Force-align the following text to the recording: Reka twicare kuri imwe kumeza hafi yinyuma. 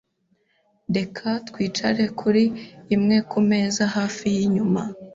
Reka 0.95 1.27
twicare 1.47 2.03
kuri 2.19 2.43
imwe 2.95 3.17
kumeza 3.29 3.83
hafi 3.95 4.25
yinyuma. 4.35 4.81